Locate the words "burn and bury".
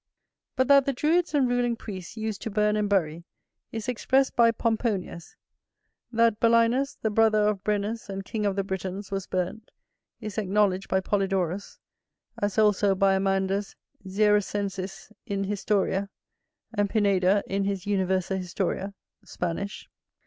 2.49-3.23